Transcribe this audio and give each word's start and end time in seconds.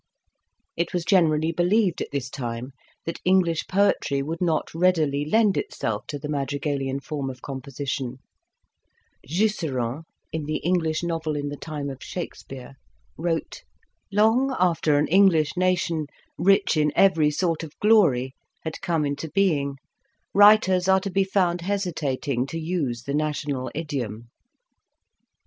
It 0.75 0.93
was 0.95 1.05
generally 1.05 1.51
believed 1.51 2.01
at 2.01 2.09
this 2.11 2.27
time 2.31 2.71
that 3.05 3.21
English 3.23 3.67
poetry 3.67 4.23
would 4.23 4.41
not 4.41 4.73
readily 4.73 5.25
lend 5.25 5.57
itself 5.57 6.07
to 6.07 6.17
the 6.17 6.27
madrigalian 6.27 7.01
form 7.03 7.29
of 7.29 7.43
composition. 7.43 8.17
Jusserand* 9.29 10.05
wrote: 13.15 13.63
"Long 14.11 14.55
after 14.59 14.97
an 14.97 15.07
English 15.07 15.55
nation, 15.55 16.07
rich 16.35 16.75
in 16.77 16.91
every 16.95 17.29
sort 17.29 17.61
of 17.61 17.77
glory, 17.77 18.33
had 18.63 18.81
come 18.81 19.05
into 19.05 19.29
being, 19.29 19.75
writers 20.33 20.87
are 20.87 20.99
to 21.01 21.11
be 21.11 21.23
found 21.23 21.61
hesitating 21.61 22.47
to 22.47 22.59
use 22.59 23.03
the 23.03 23.13
national 23.13 23.69
idiom." 23.75 24.29